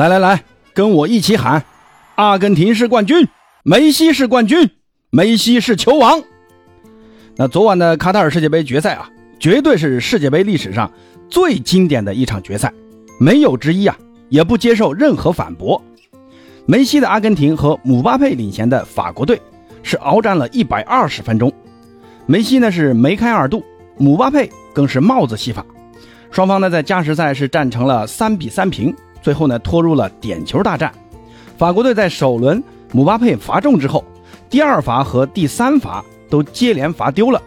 [0.00, 0.42] 来来来，
[0.72, 1.62] 跟我一起喊：
[2.14, 3.28] 阿根廷是冠军，
[3.62, 4.70] 梅西是冠军，
[5.10, 6.22] 梅西是球王。
[7.36, 10.90] 那昨晚的卡塔尔世界杯决赛啊，绝对是世界杯历史上
[11.28, 12.72] 最经典的一场决赛，
[13.18, 13.94] 没有之一啊，
[14.30, 15.78] 也不接受任何反驳。
[16.64, 19.38] 梅西的阿根廷和姆巴佩领衔的法国队
[19.82, 21.52] 是鏖战了一百二十分钟，
[22.24, 23.62] 梅西呢是梅开二度，
[23.98, 25.62] 姆巴佩更是帽子戏法，
[26.30, 28.96] 双方呢在加时赛是战成了三比三平。
[29.20, 30.92] 最后呢，拖入了点球大战。
[31.58, 34.04] 法国队在首轮姆巴佩罚中之后，
[34.48, 37.40] 第二罚和第三罚都接连罚丢了。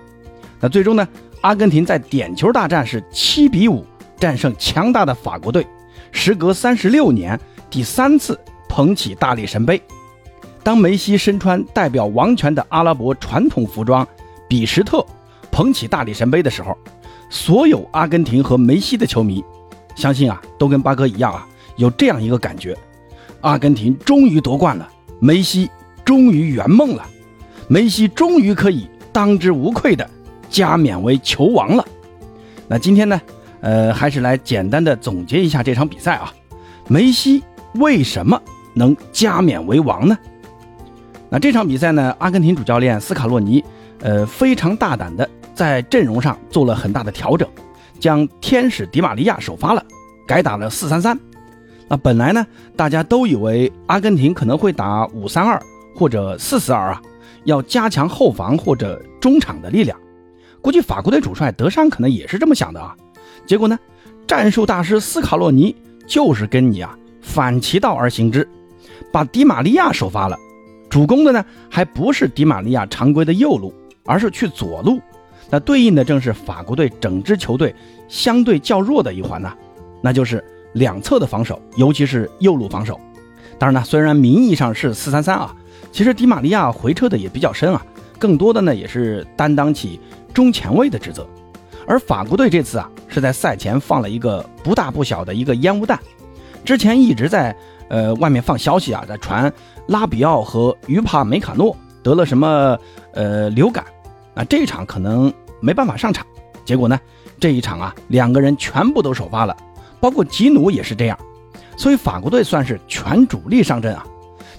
[0.60, 1.08] 那最终呢，
[1.42, 3.86] 阿根廷在点球大战是七比五
[4.18, 5.66] 战胜强大的法国队，
[6.12, 9.82] 时隔三十六年第三次捧起大力神杯。
[10.62, 14.08] 当梅西身穿代表王权的阿拉伯传统服装
[14.48, 15.06] 比什特
[15.52, 16.78] 捧起大力神杯的时候，
[17.30, 19.44] 所有阿根廷和梅西的球迷，
[19.96, 21.46] 相信啊，都跟八哥一样啊。
[21.76, 22.78] 有这样一个感觉，
[23.42, 24.88] 阿根廷终于夺冠了，
[25.20, 25.70] 梅西
[26.06, 27.06] 终于圆梦了，
[27.68, 30.10] 梅西终于可以当之无愧的
[30.50, 31.86] 加冕为球王了。
[32.68, 33.22] 那今天呢，
[33.62, 36.34] 呃，还是来简单的总结一下这场比赛啊。
[36.88, 37.44] 梅西
[37.76, 38.42] 为什么
[38.74, 40.18] 能加冕为王呢？
[41.30, 43.64] 那这场比赛呢，阿根廷主教练斯卡洛尼，
[44.02, 47.48] 呃，非常大胆的在阵容上做了很大的调整，
[48.00, 49.84] 将天使迪玛利亚首发了，
[50.28, 51.18] 改打了四三三。
[51.90, 52.46] 那本来呢，
[52.76, 55.62] 大家都以为阿根廷可能会打五三二
[55.96, 57.02] 或者四四二啊，
[57.44, 59.98] 要加强后防或者中场的力量。
[60.62, 62.96] 估计法国队主帅德尚可能也是这么想的啊。
[63.46, 63.78] 结果呢，
[64.26, 65.76] 战术大师斯卡洛尼
[66.08, 68.48] 就是跟你啊反其道而行之，
[69.12, 70.38] 把迪玛利亚首发了，
[70.90, 73.74] 主攻的呢还不是迪玛利亚常规的右路，
[74.06, 75.00] 而是去左路。
[75.50, 77.76] 那对应的正是法国队整支球队
[78.08, 79.54] 相对较弱的一环呢，
[80.02, 80.44] 那就是。
[80.74, 83.00] 两侧的防守，尤其是右路防守。
[83.58, 85.56] 当然呢，虽然名义上是四三三啊，
[85.92, 87.86] 其实迪玛利亚回撤的也比较深啊，
[88.20, 90.00] 更多的呢也是担当起
[90.34, 91.26] 中前卫的职责。
[91.86, 96.00] 而法国队这次啊，是在赛前放了一个不大不小的一个烟雾弹，
[96.66, 97.56] 之前一直在
[97.90, 99.52] 呃外面放消息啊，在传
[99.88, 102.78] 拉比奥和于帕梅卡诺得了什么
[103.14, 103.86] 呃流感，
[104.34, 105.32] 啊这一场可能
[105.62, 106.26] 没办法上场。
[106.66, 107.00] 结果呢，
[107.40, 109.56] 这一场啊，两个人全部都首发了。
[110.04, 111.18] 包括吉努也是这样，
[111.78, 114.06] 所以法国队算是全主力上阵啊。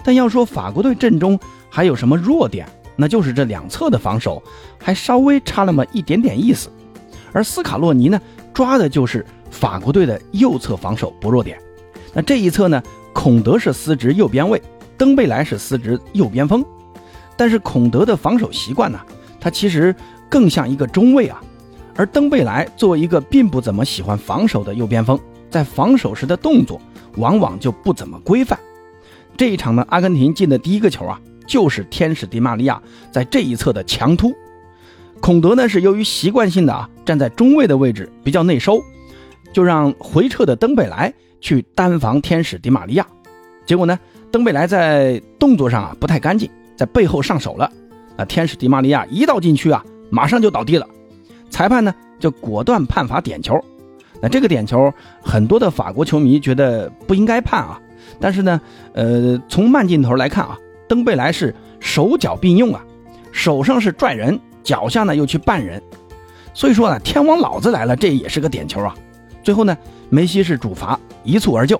[0.02, 1.38] 但要说法国队阵中
[1.68, 2.66] 还有什么弱点，
[2.96, 4.42] 那就是这两侧的防守
[4.78, 6.70] 还稍微差那么一点点意思。
[7.30, 8.18] 而斯卡洛尼呢，
[8.54, 11.58] 抓的就是法国队的右侧防守不弱点。
[12.14, 12.82] 那这一侧呢，
[13.12, 14.62] 孔德是司职右边卫，
[14.96, 16.64] 登贝莱是司职右边锋。
[17.36, 18.98] 但是孔德的防守习惯呢，
[19.38, 19.94] 他其实
[20.30, 21.38] 更像一个中卫啊。
[21.96, 25.20] 而登贝莱作为一个并不怎么喜欢防守的右边锋。
[25.54, 26.82] 在防守时的动作
[27.16, 28.58] 往往就不怎么规范。
[29.36, 32.82] 这一场呢，阿根廷进的第一个球啊，就是天使迪玛利亚
[33.12, 34.34] 在这一侧的强突。
[35.20, 38.82] 孔德呢是由于习惯性的啊站在中卫的位置比较内收，
[39.52, 43.06] 就让回撤的登贝莱去单防天使迪玛利亚。
[43.64, 43.96] 结果呢，
[44.32, 47.70] 登贝莱在动作上啊不太干净，在背后上手了。
[48.16, 50.84] 那天使迪玛利亚一到禁区啊，马上就倒地了。
[51.48, 53.54] 裁判呢就果断判罚点球。
[54.24, 54.90] 那这个点球，
[55.22, 57.78] 很多的法国球迷觉得不应该判啊，
[58.18, 58.58] 但是呢，
[58.94, 60.56] 呃，从慢镜头来看啊，
[60.88, 62.82] 登贝莱是手脚并用啊，
[63.32, 65.82] 手上是拽人，脚下呢又去绊人，
[66.54, 68.94] 所以说呢，天王老子来了，这也是个点球啊。
[69.42, 69.76] 最后呢，
[70.08, 71.78] 梅西是主罚一蹴而就，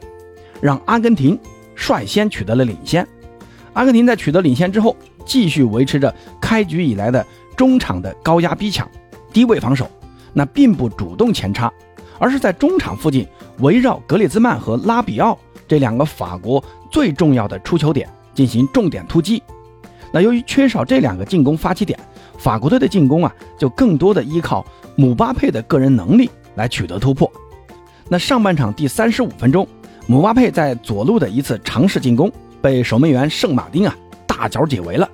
[0.61, 1.41] 让阿根廷
[1.75, 3.09] 率先取得了领先。
[3.73, 4.95] 阿根廷在取得领先之后，
[5.25, 7.25] 继续维持着开局以来的
[7.57, 8.87] 中场的高压逼抢、
[9.33, 9.89] 低位防守，
[10.35, 11.73] 那并不主动前插。
[12.19, 13.27] 而是在中场附近
[13.61, 19.43] 围绕格里兹曼和拉比奥这两个法国最重要的出球点进行重点突击。
[20.13, 21.99] 那由于缺少这两个进攻发起点，
[22.39, 24.65] 法国队的进攻啊就更多的依靠
[24.97, 27.31] 姆巴佩的个人能力来取得突破。
[28.09, 29.67] 那上半场第三十五分钟，
[30.07, 32.31] 姆巴佩在左路的一次尝试进攻
[32.63, 33.97] 被守门员圣马丁啊
[34.27, 35.09] 大脚解围了。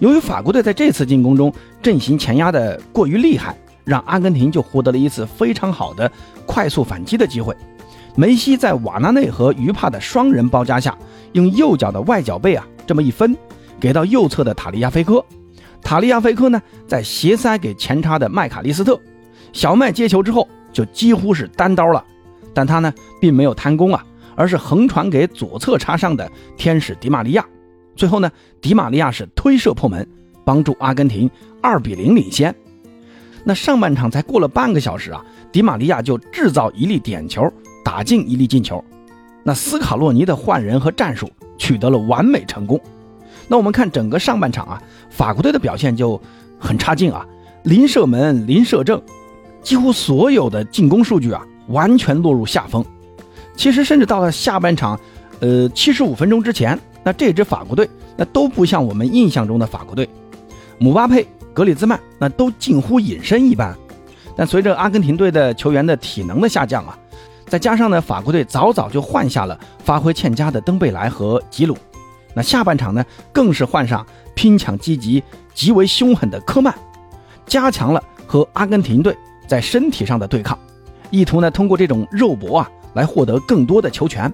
[0.00, 3.56] 由于法国队在这次进攻中阵型前压的过于厉害。
[3.84, 6.10] 让阿根廷就获得了一次非常好的
[6.46, 7.56] 快速反击的机会。
[8.14, 10.96] 梅西在瓦纳内和于帕的双人包夹下，
[11.32, 13.36] 用右脚的外脚背啊这么一分，
[13.80, 15.24] 给到右侧的塔利亚菲科。
[15.80, 19.00] 塔利亚菲科呢，在斜塞给前插的麦卡利斯特。
[19.52, 22.04] 小麦接球之后就几乎是单刀了，
[22.54, 24.04] 但他呢并没有贪功啊，
[24.36, 27.44] 而是横传给左侧插上的天使迪玛利亚。
[27.96, 28.30] 最后呢，
[28.60, 30.06] 迪玛利亚是推射破门，
[30.44, 31.30] 帮助阿根廷
[31.60, 32.54] 二比零领先。
[33.44, 37.50] 那上半场才过了半个小时啊，迪玛利亚就制造一粒点球，
[37.84, 38.82] 打进一粒进球。
[39.42, 41.28] 那斯卡洛尼的换人和战术
[41.58, 42.80] 取得了完美成功。
[43.48, 46.20] 那我们看整个上半场啊，法国队的表现就
[46.58, 47.26] 很差劲啊，
[47.64, 49.02] 零射门、零射正，
[49.62, 52.84] 几乎所有的进攻数据啊，完全落入下风。
[53.56, 54.98] 其实甚至到了下半场，
[55.40, 60.08] 呃，七十五分钟之前，那这支法国队那都不像我们印象中的法国队，
[60.78, 63.76] 姆巴佩、格里兹曼那都近乎隐身一般。
[64.36, 66.98] 但随着阿根廷队的球员的体能的下降啊，
[67.46, 71.76] 再加上呢，法国队早早就换下了发挥欠佳的登贝莱和吉鲁，
[72.34, 74.04] 那下半场呢，更是换上
[74.34, 75.22] 拼抢积极、
[75.52, 76.74] 极为凶狠的科曼，
[77.46, 79.14] 加强了和阿根廷队
[79.46, 80.58] 在身体上的对抗，
[81.10, 84.32] 意图呢通过这种肉搏啊来获得更多的球权。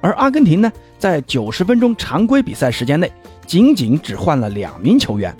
[0.00, 3.12] 而阿根廷呢，在九十分钟常规比赛时间内，
[3.46, 5.32] 仅仅只换了两名球员，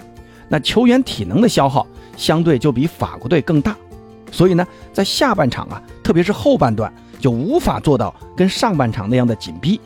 [0.49, 1.87] 那球员体能的消耗
[2.17, 3.77] 相对就比法国队更大。
[4.31, 9.81] 所以呢，在下半场啊，特别是后半段，就无法做到跟上半场那样的紧逼。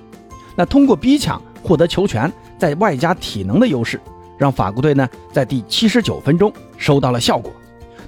[0.56, 4.00] 那通过逼抢获得球权，再外加体能的优势，
[4.36, 7.52] 让法国队呢在第七十九分钟收到了效果。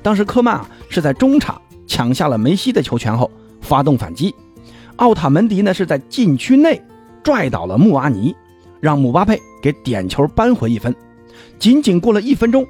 [0.02, 3.30] 当时科曼啊是在中场抢下了梅西的球权后
[3.60, 4.34] 发动反击，
[4.96, 6.82] 奥塔门迪呢是在禁区内
[7.22, 8.34] 拽倒了穆阿尼，
[8.80, 10.94] 让姆巴佩给点球扳回一分。
[11.58, 12.66] 仅仅过了一分钟，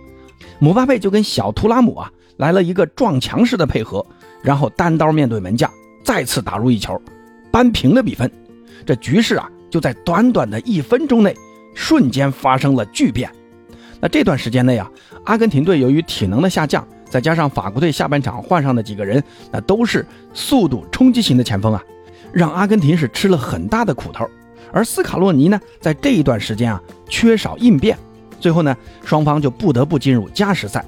[0.59, 2.11] 姆巴佩就跟小图拉姆啊。
[2.37, 4.05] 来了一个撞墙式的配合，
[4.43, 5.71] 然后单刀面对门将，
[6.03, 7.01] 再次打入一球，
[7.53, 8.29] 扳平了比分。
[8.85, 11.33] 这局势啊，就在短短的一分钟内，
[11.77, 13.31] 瞬间发生了巨变。
[14.01, 14.91] 那这段时间内啊，
[15.27, 19.23] 阿根廷队由于体能的下降，再加上法国队下半场换上的几个人，
[19.53, 21.81] 那都是速度冲击型的前锋啊，
[22.33, 24.29] 让阿根廷是吃了很大的苦头。
[24.73, 27.97] 而斯卡洛尼呢，在这一段时间啊，缺少应变，
[28.45, 30.85] 最后呢，双方就不得不进入加时赛。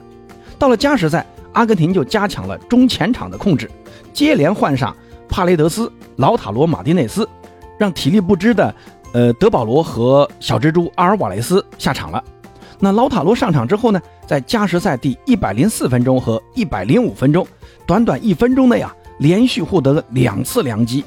[0.59, 1.25] 到了加时赛。
[1.57, 3.71] 阿根廷就加强了中前场的控制，
[4.13, 4.95] 接连换上
[5.27, 7.27] 帕雷德斯、老塔罗、马丁内斯，
[7.79, 8.75] 让体力不支的
[9.15, 12.23] 呃德保罗和小蜘蛛阿尔瓦雷斯下场了。
[12.79, 17.47] 那老塔罗上场之后呢，在加时赛第一百零四分钟和一百零五分钟，
[17.87, 21.03] 短短一分钟内啊，连续获得了两次良机。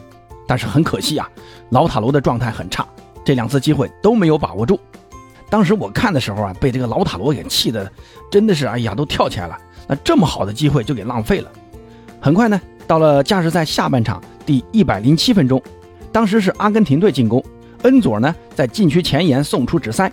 [0.47, 1.29] 但是很可惜啊，
[1.69, 2.83] 老塔罗的状态很差，
[3.23, 4.79] 这两次机会都没有把握住。
[5.49, 7.91] 当时我看的时候啊，被这个老塔罗给气的，
[8.31, 9.57] 真的是哎呀，都跳起来了。
[9.87, 11.51] 那这么好的机会就给浪费了。
[12.21, 15.61] 很快呢，到了加时赛下半场第一百零七分钟，
[16.11, 17.43] 当时是阿根廷队进攻，
[17.81, 20.11] 恩佐呢在禁区前沿送出直塞，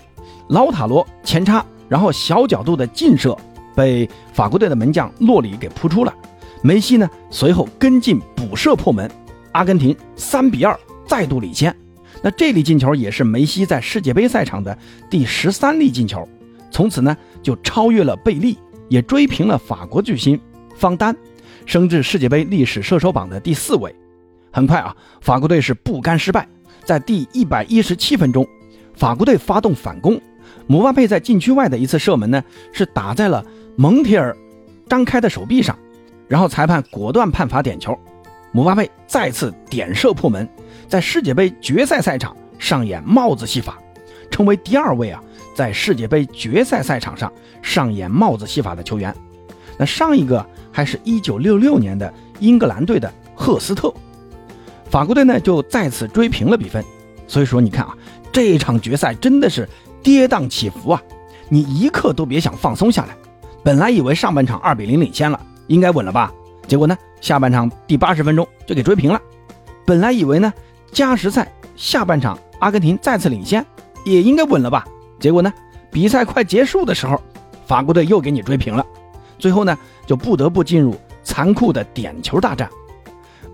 [0.48, 3.36] 老塔罗前插，然后小角度的劲射
[3.74, 6.14] 被法国队的门将洛里给扑出了。
[6.62, 9.10] 梅西呢随后跟进补射破门，
[9.52, 11.76] 阿根廷三比二再度领先。
[12.26, 14.76] 那这粒进球也是梅西在世界杯赛场的
[15.08, 16.28] 第十三粒进球，
[16.72, 18.58] 从此呢就超越了贝利。
[18.88, 20.40] 也追平了法国巨星
[20.76, 21.16] 方丹，
[21.66, 23.94] 升至世界杯历史射手榜的第四位。
[24.50, 26.48] 很快啊，法国队是不甘失败，
[26.84, 28.44] 在第一百一十七分钟，
[28.94, 30.20] 法国队发动反攻，
[30.66, 33.44] 姆巴佩在禁区外的一次射门呢，是打在了
[33.76, 34.36] 蒙铁尔
[34.88, 35.78] 张开的手臂上，
[36.26, 37.96] 然后裁判果断判罚点球，
[38.50, 40.48] 姆巴佩再次点射破门，
[40.88, 43.78] 在世界杯决赛赛场上演帽子戏法，
[44.30, 45.22] 成为第二位啊。
[45.54, 49.16] 在世界杯决赛赛场上上演帽子戏法的球员，
[49.78, 53.90] 那上一个还是一九六六年的英格兰队的赫斯特，
[54.90, 56.84] 法国队呢就再次追平了比分。
[57.26, 57.96] 所以说你看啊，
[58.30, 59.66] 这一场决赛真的是
[60.02, 61.02] 跌宕起伏啊，
[61.48, 63.16] 你一刻都别想放松下来。
[63.64, 66.30] 本来以为上半场二比零领先了，应该稳了吧？
[66.68, 69.18] 结果呢，下半场第八十分钟就给追平了。
[69.86, 70.52] 本来以为呢，
[70.96, 73.62] 加时赛下半场阿根廷再次领先，
[74.06, 74.82] 也应该稳了吧？
[75.20, 75.52] 结果呢？
[75.90, 77.20] 比赛快结束的时候，
[77.66, 78.82] 法国队又给你追平了，
[79.38, 79.76] 最后呢
[80.06, 82.66] 就不得不进入残酷的点球大战。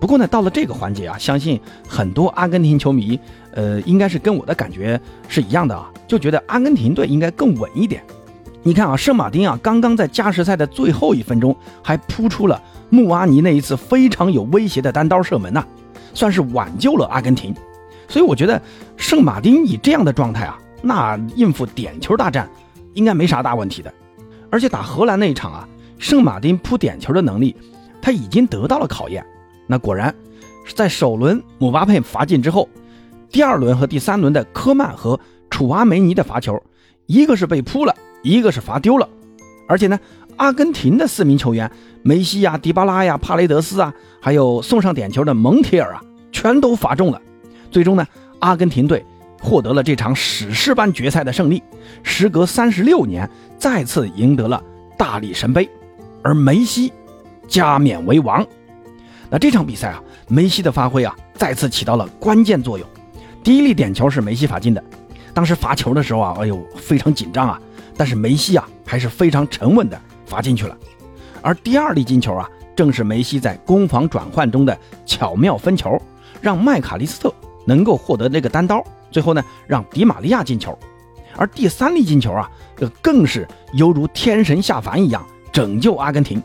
[0.01, 3.19] 不过呢，到了这个环节啊，相信很多阿根廷球迷，
[3.55, 8.05] 呃，应该是跟我的感觉是一样的啊，就觉得阿根廷队应该更稳一点。
[8.63, 15.67] 你看啊，圣马丁啊，刚刚在加时赛的最后一分钟还扑出了穆阿尼那一次非常有威胁的单刀射门呐，
[16.15, 17.55] 算是挽救了阿根廷。
[18.09, 18.61] 所以我觉得
[18.97, 20.59] 圣马丁以这样的状态啊。
[20.85, 22.51] 那应付点球大战，
[22.95, 23.95] 应该没啥大问题的。
[24.51, 27.55] 而且打荷兰那一场啊，圣马丁扑点球的能力，
[28.01, 29.25] 他已经得到了考验。
[29.69, 30.13] 那果然，
[30.75, 32.69] 在首轮姆巴佩罚进之后，
[33.31, 35.19] 第二轮和第三轮的科曼和
[35.51, 36.61] 楚阿梅尼的罚球，
[37.07, 39.09] 一个是被扑了，一个是罚丢了。
[39.69, 39.97] 而且呢，
[40.37, 41.71] 阿根廷的四名球员
[42.03, 47.21] 梅西呀、迪巴拉呀、帕雷德斯啊，还有送上点球的蒙铁尔啊，全都罚中了。
[47.71, 48.07] 最终呢，
[48.41, 49.05] 阿根廷队。
[49.45, 51.61] 获得了这场史诗般决赛的胜利，
[52.05, 54.63] 时隔三十六年再次赢得了
[54.97, 55.69] 大力神杯，
[56.23, 56.93] 而梅西
[57.49, 58.47] 加冕为王。
[59.29, 62.87] 那这场比赛啊，梅西的发挥啊，再次起到了关键作用。
[63.43, 64.85] 第一粒点球是梅西罚进的，
[65.35, 67.61] 当时罚球的时候啊，哎呦，非常紧张啊，
[67.97, 70.01] 但是梅西啊，还是非常沉稳的
[70.33, 70.75] 罚进去了。
[71.43, 76.01] 而第二粒进球啊，正是梅西在攻防转换中的巧妙分球，
[76.41, 77.33] 让麦卡利斯特
[77.67, 80.77] 能够获得这个单刀，最后呢，让迪玛利亚进球。
[81.37, 86.43] 而第三粒进球啊，这更是犹如天神下凡一样拯救阿根廷。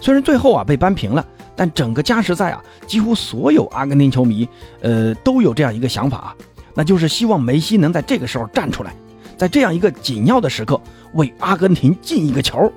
[0.00, 1.24] 虽然最后啊被扳平了，
[1.54, 4.48] 但整个加时赛啊，几乎所有阿根廷球迷，
[4.80, 6.36] 呃，都有这样一个想法啊，
[6.74, 8.94] 那就是希望梅西能在这个时候站出来，
[9.36, 10.80] 在这样一个紧要的时刻
[11.14, 12.72] 为阿根廷进一个球。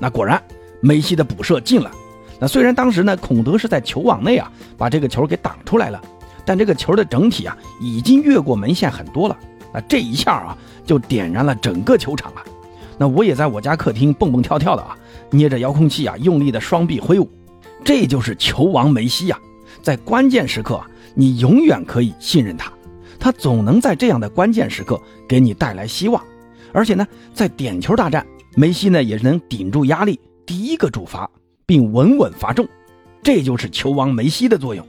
[0.00, 0.42] 那果然，
[0.80, 1.90] 梅西的补射进了。
[2.40, 6.00] 那虽然当时呢，孔德是在球网内啊把这个球给挡出来了，
[6.44, 9.36] 但这个球的整体啊已经越过门线很多了。
[9.72, 12.42] 那这一下啊，就点燃了整个球场啊！
[12.98, 14.96] 那我也在我家客厅蹦蹦跳跳的啊，
[15.30, 17.28] 捏着遥控器啊，用力的双臂挥舞。
[17.84, 19.38] 这就是球王梅西呀！
[19.82, 22.72] 在关键时刻啊，你永远可以信任他，
[23.18, 26.22] 他总能在这样的关键时刻给你带来希望。
[26.72, 28.26] 而且呢，在点球大战，
[28.56, 31.30] 梅西呢也是能顶住压力，第一个主罚，
[31.66, 32.66] 并稳稳罚中。
[33.22, 34.84] 这就是球王梅西的作用。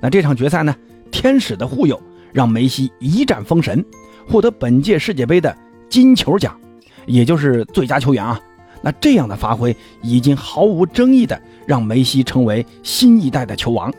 [0.00, 0.74] 那这场决赛呢，
[1.10, 2.00] 天使的护佑
[2.32, 3.84] 让梅西一战封神。
[4.28, 5.56] 获得本届世界杯的
[5.88, 6.58] 金球奖，
[7.06, 8.40] 也就是最佳球员啊。
[8.82, 13.92] 那这样的发挥已经毫无争议的让梅西成为新一代的球王。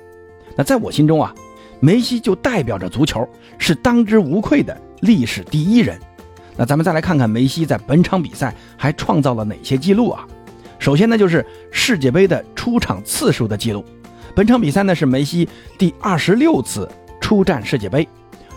[0.56, 1.34] 那在我心中啊，
[1.80, 3.27] 梅西就代表着足球，
[3.58, 6.00] 是当之无愧的历史第一人。
[6.58, 10.26] 那咱们再来看看梅西在本场比赛还创造了哪些记录啊？
[10.80, 13.86] 首先呢，就是世界杯的出场次数的记录。
[14.36, 15.48] 本场比赛呢是梅西
[15.78, 16.90] 第二十六次
[17.22, 18.08] 出战世界杯。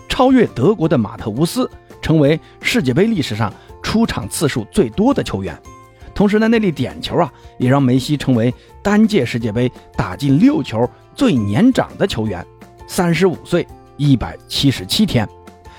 [0.08, 1.70] 超越德国的马特乌斯，
[2.02, 3.50] 成为世界杯历史上
[3.82, 5.56] 出场次数最多的球员。
[6.14, 8.52] 同时呢，那粒点球啊，也让梅西成为
[8.82, 12.44] 单届世界杯打进六球最年长的球员，
[12.86, 13.66] 三十五岁
[13.96, 15.26] 一百七十七天。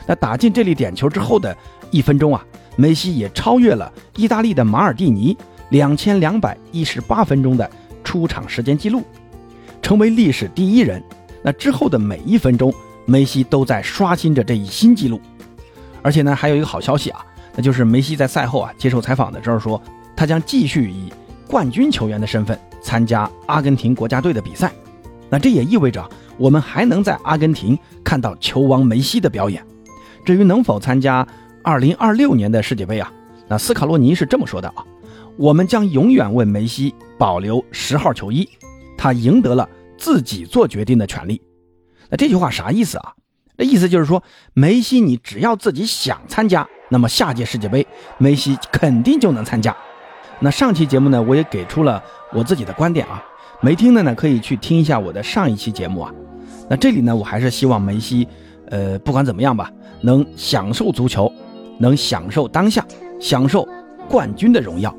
[0.07, 1.55] 那打进这粒点球之后的
[1.91, 2.43] 一分钟啊，
[2.75, 5.37] 梅西也超越了意大利的马尔蒂尼
[5.69, 7.69] 两千两百一十八分钟的
[8.03, 9.03] 出场时间记录，
[9.81, 11.03] 成为历史第一人。
[11.43, 12.73] 那之后的每一分钟。
[13.07, 15.19] 梅西都在刷新着这一新纪录，
[16.03, 19.81] 而且呢，还有一个好消息啊，那就是梅西在赛后啊接受采访的时候说，
[20.15, 21.11] 他将继续以
[21.47, 24.71] 冠军球员的身份参加阿根廷国家队的比赛。
[25.31, 26.07] 那这也意味着
[26.37, 29.65] 我们还能在阿根廷看到球王梅西的表演。
[30.23, 31.27] 至于能否参加
[31.63, 33.11] 2026年的世界杯啊，
[33.47, 34.83] 那斯卡洛尼是这么说的啊，
[35.37, 38.47] 我们将永远为梅西保留十号球衣，
[38.97, 41.41] 他赢得了自己做决定的权利。
[42.09, 43.13] 那这句话啥意思啊？
[43.57, 47.85] 那意思就是说，梅西你只要自己想参加，那么下届世界杯
[48.17, 49.75] 梅西肯定就能参加。
[50.39, 52.01] 那上期节目呢，我也给出了
[52.33, 53.23] 我自己的观点啊，
[53.61, 56.11] 没听的呢可以去听一下我的上一期节目啊。
[56.67, 58.27] 那这里呢，我还是希望梅西，
[58.69, 59.69] 呃，不管怎么样吧，
[60.01, 61.31] 能享受足球，
[61.81, 62.85] 能享受当下，
[63.19, 63.67] 享受
[64.07, 64.95] 冠军的荣耀。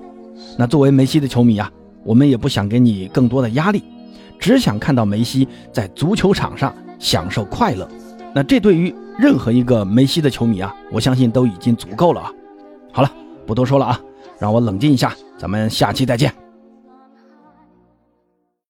[0.59, 1.71] 那作为梅西的球迷啊，
[2.05, 3.83] 我们也不想给你更多的压力，
[4.39, 6.75] 只想看到梅西在足球场上。
[6.99, 7.89] 享受快乐，
[8.33, 12.31] 那这对于任何一个梅西的球迷啊，我相信都已经足够了啊。
[12.93, 13.11] 好了，
[13.45, 14.01] 不多说了啊，
[14.39, 16.42] 让我冷静一下，咱们下期再见。